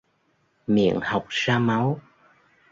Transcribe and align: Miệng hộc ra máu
Miệng 0.67 0.99
hộc 1.03 1.25
ra 1.29 1.59
máu 1.59 1.99